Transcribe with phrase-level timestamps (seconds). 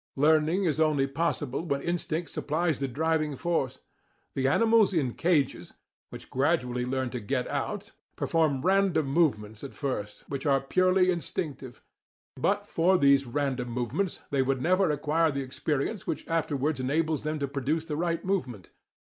[0.15, 3.77] Learning is only possible when instinct supplies the driving force.
[4.33, 5.73] The animals in cages,
[6.09, 11.83] which gradually learn to get out, perform random movements at first, which are purely instinctive.
[12.35, 17.37] But for these random movements, they would never acquire the experience which afterwards enables them
[17.37, 18.71] to produce the right movement.